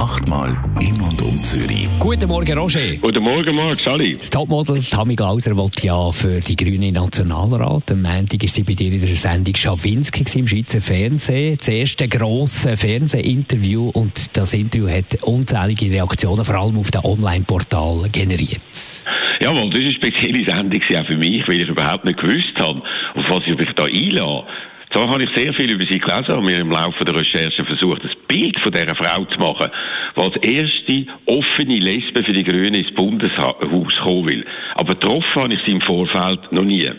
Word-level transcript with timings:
Achtmal 0.00 0.56
in 0.80 0.94
und 0.94 1.20
um 1.20 1.36
Zürich. 1.44 1.86
Guten 1.98 2.26
Morgen, 2.26 2.56
Roger. 2.56 2.96
Guten 3.02 3.22
Morgen, 3.22 3.54
Marc, 3.54 3.80
Sally. 3.80 4.14
Das 4.14 4.30
Topmodel 4.30 4.80
Tammy 4.80 5.14
Glauser 5.14 5.54
wollte 5.58 5.86
ja 5.86 6.10
für 6.10 6.40
die 6.40 6.56
Grüne 6.56 6.90
Nationalrat. 6.90 7.92
Am 7.92 8.00
Montag 8.00 8.40
war 8.40 8.48
sie 8.48 8.62
bei 8.62 8.72
dir 8.72 8.90
in 8.94 9.00
der 9.00 9.08
Sendung 9.10 9.54
Schawinski 9.54 10.24
im 10.38 10.46
Schweizer 10.46 10.80
Fernsehen. 10.80 11.58
Das 11.58 11.68
erste 11.68 12.08
grosse 12.08 12.78
Fernsehinterview 12.78 13.90
und 13.90 14.34
das 14.34 14.54
Interview 14.54 14.88
hat 14.88 15.22
unzählige 15.22 15.90
Reaktionen, 15.90 16.46
vor 16.46 16.54
allem 16.54 16.78
auf 16.78 16.90
dem 16.90 17.04
Online-Portal 17.04 18.08
generiert. 18.10 19.04
Jawohl, 19.42 19.70
das 19.70 19.80
war 19.80 19.84
eine 19.84 19.92
spezielle 19.92 20.44
Sendung 20.46 20.80
auch 20.80 21.06
für 21.06 21.16
mich, 21.16 21.48
weil 21.48 21.62
ich 21.62 21.68
überhaupt 21.68 22.04
nicht 22.06 22.18
gewusst 22.20 22.52
habe, 22.58 22.82
auf 23.14 23.24
was 23.30 23.40
ich 23.46 23.56
mich 23.56 23.68
da 23.76 23.84
einlasse. 23.84 24.46
So 24.92 25.02
habe 25.02 25.22
ich 25.22 25.30
sehr 25.36 25.54
viel 25.54 25.70
über 25.70 25.84
sie 25.84 26.00
gelesen 26.00 26.34
und 26.34 26.44
mir 26.44 26.58
im 26.58 26.70
Laufe 26.70 27.04
der 27.04 27.14
Recherche 27.14 27.64
versucht, 27.64 28.02
ein 28.02 28.10
Bild 28.26 28.58
von 28.60 28.72
dieser 28.72 28.96
Frau 28.96 29.24
zu 29.24 29.38
machen, 29.38 29.70
die 30.16 30.20
als 30.20 30.36
erste 30.42 31.06
offene 31.26 31.78
Lesbe 31.78 32.24
für 32.24 32.32
die 32.32 32.42
Grünen 32.42 32.74
ins 32.74 32.92
Bundeshaus 32.94 33.54
kommen 33.60 34.28
will. 34.28 34.44
Aber 34.74 34.96
getroffen 34.96 35.42
habe 35.42 35.54
ich 35.54 35.60
sie 35.64 35.72
im 35.72 35.80
Vorfeld 35.80 36.50
noch 36.50 36.64
nie. 36.64 36.90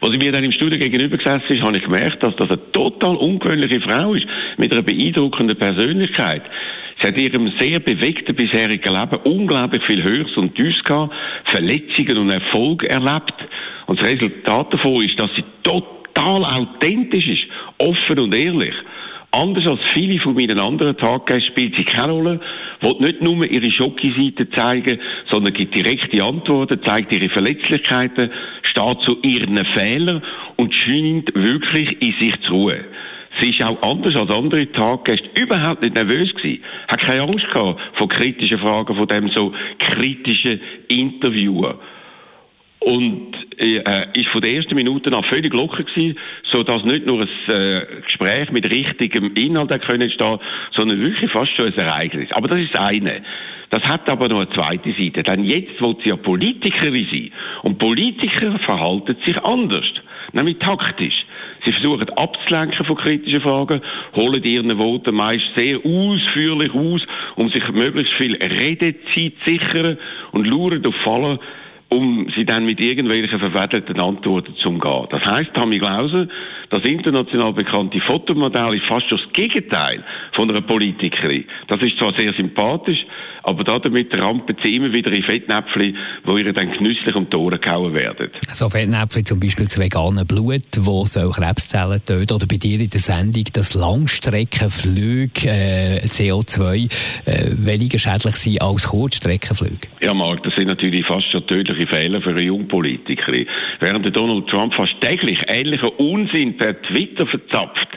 Als 0.00 0.10
ich 0.12 0.22
mir 0.22 0.30
dann 0.30 0.44
im 0.44 0.52
Studio 0.52 0.78
gegenüber 0.78 1.16
gesessen 1.16 1.56
ist, 1.56 1.62
habe 1.62 1.78
ich 1.78 1.82
gemerkt, 1.82 2.22
dass 2.22 2.36
das 2.36 2.50
eine 2.50 2.72
total 2.72 3.16
ungewöhnliche 3.16 3.80
Frau 3.80 4.12
ist, 4.12 4.26
mit 4.58 4.70
einer 4.70 4.82
beeindruckenden 4.82 5.58
Persönlichkeit. 5.58 6.42
Sie 7.00 7.08
hat 7.08 7.16
in 7.16 7.24
ihrem 7.24 7.52
sehr 7.58 7.80
bewegten 7.80 8.34
bisherigen 8.34 8.94
Leben 8.94 9.20
unglaublich 9.24 9.82
viel 9.86 10.02
Höchst 10.02 10.36
und 10.36 10.54
Tiefs 10.54 10.84
gehabt, 10.84 11.14
Verletzungen 11.46 12.18
und 12.18 12.30
Erfolg 12.30 12.84
erlebt. 12.84 13.34
Und 13.86 13.98
das 13.98 14.12
Resultat 14.12 14.74
davon 14.74 15.02
ist, 15.02 15.20
dass 15.20 15.30
sie 15.34 15.44
total 15.62 15.95
total 16.16 16.44
authentisch 16.44 17.26
ist, 17.26 17.44
offen 17.78 18.18
und 18.18 18.36
ehrlich. 18.36 18.74
Anders 19.32 19.66
als 19.66 19.80
viele 19.92 20.18
von 20.20 20.34
meinen 20.34 20.58
anderen 20.58 20.96
Taggästen 20.96 21.52
spielt 21.52 21.76
sie 21.76 21.84
keine 21.84 22.12
Rolle, 22.12 22.40
will 22.80 22.96
nicht 23.00 23.22
nur 23.22 23.44
ihre 23.44 23.70
Schocki-Seite 23.70 24.48
zeigen, 24.50 24.98
sondern 25.30 25.52
gibt 25.52 25.78
direkte 25.78 26.24
Antworten, 26.24 26.80
zeigt 26.86 27.14
ihre 27.14 27.30
Verletzlichkeiten, 27.30 28.30
steht 28.62 29.00
zu 29.06 29.18
ihren 29.22 29.58
Fehlern 29.76 30.22
und 30.56 30.72
scheint 30.74 31.34
wirklich 31.34 31.96
in 32.00 32.14
sich 32.20 32.40
zu 32.46 32.52
ruhen. 32.52 32.84
Sie 33.40 33.50
ist 33.50 33.68
auch 33.68 33.82
anders 33.82 34.18
als 34.18 34.34
andere 34.34 34.72
Taggäste 34.72 35.28
überhaupt 35.38 35.82
nicht 35.82 35.94
nervös 35.94 36.32
gewesen. 36.34 36.62
Hat 36.88 37.00
keine 37.00 37.22
Angst 37.22 37.46
gehabt 37.52 37.80
vor 37.98 38.08
kritischen 38.08 38.58
Fragen 38.58 38.96
von 38.96 39.06
dem 39.08 39.28
so 39.28 39.52
kritischen 39.78 40.60
Interviewer 40.88 41.78
und 42.86 43.32
äh, 43.58 44.06
ist 44.16 44.28
von 44.28 44.40
der 44.42 44.54
ersten 44.54 44.76
Minute 44.76 45.12
an 45.12 45.24
völlig 45.24 45.52
locker 45.52 45.82
gewesen, 45.82 46.16
so 46.52 46.62
dass 46.62 46.84
nicht 46.84 47.04
nur 47.04 47.20
ein 47.20 47.28
äh, 47.48 47.84
Gespräch 48.04 48.52
mit 48.52 48.64
richtigem 48.64 49.34
Inhalt 49.34 49.82
können 49.82 50.08
stehen, 50.08 50.38
sondern 50.70 51.00
wirklich 51.00 51.28
fast 51.32 51.50
schon 51.56 51.66
ein 51.66 51.74
Ereignis. 51.76 52.30
Aber 52.30 52.46
das 52.46 52.60
ist 52.60 52.76
das 52.76 52.84
eine. 52.84 53.22
Das 53.70 53.82
hat 53.82 54.08
aber 54.08 54.28
noch 54.28 54.38
eine 54.38 54.50
zweite 54.50 54.92
Seite. 54.92 55.24
Denn 55.24 55.42
jetzt 55.42 55.82
will 55.82 55.96
sie 56.00 56.10
ja 56.10 56.16
Politikerin 56.16 57.08
sein. 57.10 57.32
Und 57.62 57.78
Politiker 57.78 58.56
verhalten 58.60 59.16
sich 59.26 59.36
anders. 59.42 59.86
Nämlich 60.32 60.58
taktisch. 60.58 61.26
Sie 61.64 61.72
versuchen 61.72 62.08
abzulenken 62.10 62.86
von 62.86 62.96
kritischen 62.96 63.40
Fragen, 63.40 63.80
holen 64.14 64.44
ihren 64.44 64.76
Voten 64.76 65.12
meist 65.12 65.44
sehr 65.56 65.78
ausführlich 65.84 66.72
aus, 66.72 67.04
um 67.34 67.48
sich 67.48 67.68
möglichst 67.72 68.12
viel 68.12 68.36
Redezeit 68.36 68.96
zu 69.12 69.32
sichern 69.44 69.98
und 70.30 70.46
schauen 70.46 70.86
auf 70.86 70.94
Fallen, 71.02 71.40
um 71.88 72.26
sie 72.34 72.44
dann 72.44 72.66
mit 72.66 72.80
irgendwelchen 72.80 73.38
verwettelten 73.38 74.00
Antworten 74.00 74.54
zu 74.56 74.68
umgehen. 74.68 75.06
Das 75.10 75.24
heißt, 75.24 75.54
Tammy 75.54 75.78
Glauser, 75.78 76.26
das 76.70 76.84
international 76.84 77.52
bekannte 77.52 78.00
Fotomodell, 78.00 78.74
ist 78.74 78.86
fast 78.86 79.08
schon 79.08 79.18
das 79.18 79.32
Gegenteil 79.32 80.02
von 80.32 80.50
einer 80.50 80.62
Politikerin. 80.62 81.44
Das 81.68 81.80
ist 81.82 81.96
zwar 81.98 82.12
sehr 82.18 82.32
sympathisch, 82.32 82.98
aber 83.44 83.62
damit 83.62 84.12
rampen 84.12 84.56
sie 84.60 84.74
immer 84.74 84.92
wieder 84.92 85.12
in 85.12 85.22
Fettnäpfchen, 85.22 85.96
wo 86.24 86.36
ihr 86.36 86.52
dann 86.52 86.72
genüsslich 86.72 87.14
um 87.14 87.30
die 87.30 87.36
Ohren 87.36 87.60
gehauen 87.60 87.94
werden. 87.94 88.30
So 88.48 88.68
Fettnäpfchen 88.68 89.24
zum 89.24 89.38
Beispiel 89.38 89.68
zu 89.68 89.80
veganem 89.80 90.26
Blut, 90.26 90.62
wo 90.80 91.04
so 91.04 91.30
Krebszellen 91.30 92.04
töten, 92.04 92.34
oder 92.34 92.46
bei 92.46 92.56
dir 92.56 92.80
in 92.80 92.90
der 92.90 92.98
Sendung, 92.98 93.44
dass 93.52 93.74
Langstreckenflüge 93.74 95.46
äh, 95.46 96.00
CO2 96.06 96.90
äh, 97.26 97.50
weniger 97.56 97.98
schädlich 97.98 98.34
sind 98.34 98.60
als 98.60 98.88
Kurzstreckenflüge. 98.88 99.86
Ja, 100.00 100.12
Marc, 100.12 100.42
das 100.42 100.54
sind 100.56 100.66
natürlich 100.66 101.05
fast 101.06 101.30
schon 101.30 101.46
tödliche 101.46 101.86
Fehler 101.86 102.20
für 102.20 102.30
eine 102.30 102.40
Jungpolitikerin. 102.40 103.46
Während 103.80 104.04
der 104.04 104.12
Donald 104.12 104.48
Trump 104.48 104.74
fast 104.74 105.00
täglich 105.00 105.38
ähnlichen 105.48 105.88
Unsinn 105.90 106.56
per 106.56 106.80
Twitter 106.82 107.26
verzapft 107.26 107.88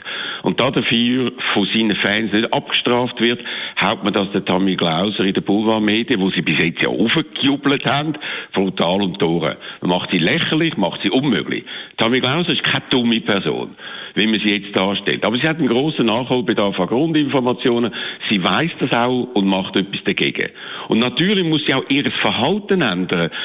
und 0.42 0.60
dafür 0.60 1.32
von 1.52 1.66
seinen 1.66 1.96
Fans 1.96 2.32
nicht 2.32 2.52
abgestraft 2.52 3.20
wird, 3.20 3.40
haut 3.80 4.04
man 4.04 4.12
das 4.12 4.30
der 4.32 4.44
Tammy 4.44 4.76
Glauser 4.76 5.24
in 5.24 5.34
den 5.34 5.42
Boulevardmedien, 5.42 6.20
wo 6.20 6.30
sie 6.30 6.42
bis 6.42 6.58
jetzt 6.58 6.80
ja 6.80 6.88
aufgejubelt 6.88 7.84
haben, 7.84 8.14
brutal 8.52 9.02
und 9.02 9.18
Tore. 9.18 9.56
Man 9.80 9.90
macht 9.90 10.10
sie 10.10 10.18
lächerlich, 10.18 10.76
macht 10.76 11.02
sie 11.02 11.10
unmöglich. 11.10 11.64
Tammy 11.96 12.20
Glauser 12.20 12.52
ist 12.52 12.62
keine 12.62 12.84
dumme 12.90 13.20
Person, 13.20 13.70
wie 14.14 14.26
man 14.26 14.40
sie 14.40 14.54
jetzt 14.54 14.74
darstellt. 14.74 15.24
Aber 15.24 15.36
sie 15.36 15.48
hat 15.48 15.58
einen 15.58 15.68
grossen 15.68 16.06
Nachholbedarf 16.06 16.78
an 16.78 16.86
Grundinformationen. 16.86 17.92
Sie 18.28 18.42
weiß 18.42 18.70
das 18.78 18.92
auch 18.92 19.28
und 19.34 19.46
macht 19.46 19.76
etwas 19.76 20.02
dagegen. 20.04 20.50
Und 20.88 20.98
natürlich 21.00 21.44
muss 21.44 21.64
sie 21.66 21.74
auch 21.74 21.84
ihr 21.88 22.10
Verhalten 22.10 22.82
ändern, 22.82 22.99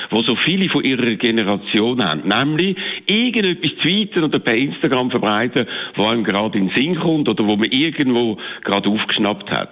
wo 0.09 0.21
so 0.21 0.35
viele 0.35 0.69
von 0.69 0.83
ihrer 0.83 1.15
Generation 1.15 2.03
haben. 2.03 2.27
Nämlich 2.27 2.75
irgendetwas 3.05 3.71
tweeten 3.81 4.23
oder 4.23 4.39
per 4.39 4.55
Instagram 4.55 5.11
verbreiten, 5.11 5.67
wo 5.95 6.05
einem 6.05 6.23
gerade 6.23 6.57
in 6.57 6.67
den 6.69 6.75
Sinn 6.75 6.95
kommt 6.99 7.29
oder 7.29 7.45
wo 7.45 7.55
man 7.55 7.69
irgendwo 7.69 8.37
gerade 8.63 8.89
aufgeschnappt 8.89 9.51
hat. 9.51 9.71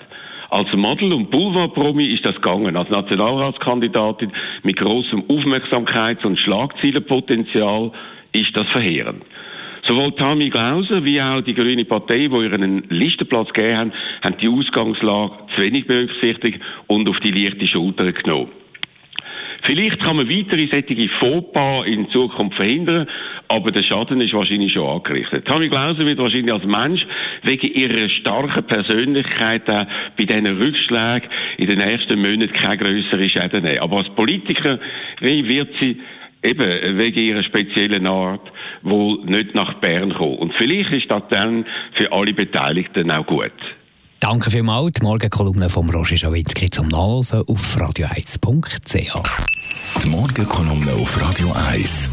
Als 0.49 0.71
Model 0.73 1.13
und 1.13 1.31
Boulevardpromi 1.31 2.13
ist 2.13 2.23
das 2.25 2.35
gegangen. 2.35 2.77
Als 2.77 2.89
Nationalratskandidatin 2.89 4.31
mit 4.61 4.77
großem 4.77 5.23
Aufmerksamkeits- 5.23 6.23
und 6.25 6.37
Schlagzeilenpotenzial 6.37 7.91
ist 8.33 8.55
das 8.55 8.67
verheerend. 8.67 9.23
Sowohl 9.87 10.13
Tammy 10.13 10.49
Glauser 10.49 11.03
wie 11.03 11.19
auch 11.21 11.41
die 11.41 11.55
Grüne 11.55 11.85
Partei, 11.85 12.27
die 12.27 12.43
ihren 12.43 12.83
Listenplatz 12.89 13.51
gegeben 13.51 13.77
haben, 13.77 13.93
haben 14.23 14.37
die 14.37 14.47
Ausgangslage 14.47 15.33
zu 15.55 15.61
wenig 15.61 15.87
berücksichtigt 15.87 16.61
und 16.87 17.09
auf 17.09 17.19
die 17.19 17.31
leichte 17.31 17.67
Schulter 17.67 18.11
genommen. 18.11 18.62
Vielleicht 19.65 19.99
kann 19.99 20.17
man 20.17 20.29
weitere 20.29 20.67
solche 20.67 21.09
Fauxpas 21.19 21.85
in 21.85 22.09
Zukunft 22.09 22.57
verhindern, 22.57 23.07
aber 23.47 23.71
der 23.71 23.83
Schaden 23.83 24.19
ist 24.19 24.33
wahrscheinlich 24.33 24.73
schon 24.73 24.87
angerichtet. 24.87 25.45
Tammy 25.45 25.69
Glauser 25.69 26.05
wird 26.05 26.19
wahrscheinlich 26.19 26.53
als 26.53 26.65
Mensch 26.65 27.05
wegen 27.43 27.73
ihrer 27.73 28.09
starken 28.09 28.63
Persönlichkeit 28.65 29.65
bei 29.65 29.87
diesen 30.17 30.47
Rückschlägen 30.47 31.29
in 31.57 31.67
den 31.67 31.79
nächsten 31.79 32.21
Monaten 32.21 32.51
keine 32.51 32.77
größere 32.77 33.29
Schäden 33.29 33.63
nehmen. 33.63 33.79
Aber 33.79 33.97
als 33.97 34.09
Politikerin 34.15 34.79
wird 35.21 35.69
sie 35.79 35.97
eben 36.43 36.97
wegen 36.97 37.19
ihrer 37.19 37.43
speziellen 37.43 38.05
Art 38.05 38.51
wohl 38.81 39.23
nicht 39.25 39.55
nach 39.55 39.75
Bern 39.75 40.13
kommen. 40.13 40.39
Und 40.39 40.53
vielleicht 40.55 40.91
ist 40.91 41.09
das 41.09 41.23
dann 41.29 41.65
für 41.93 42.11
alle 42.11 42.33
Beteiligten 42.33 43.09
auch 43.11 43.25
gut. 43.25 43.53
Danke 44.19 44.51
vielmals. 44.51 44.93
Die 44.93 45.05
Morgenkolumne 45.05 45.69
von 45.69 45.89
Roger 45.89 46.17
Schawinski 46.17 46.69
zum 46.69 46.87
Nachlesen 46.87 47.43
auf 47.47 47.77
radio1.ch. 47.77 49.52
Die 50.03 50.09
Morgenkolumne 50.09 50.93
auf 50.93 51.19
Radio 51.21 51.51
1. 51.69 52.09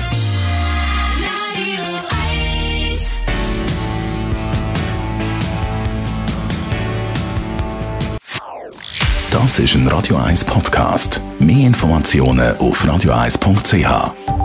Das 9.30 9.58
ist 9.58 9.74
ein 9.74 9.86
Radio 9.88 10.16
1 10.16 10.44
Podcast. 10.44 11.20
Mehr 11.38 11.66
Informationen 11.66 12.56
auf 12.58 12.84
radio1.ch. 12.84 14.39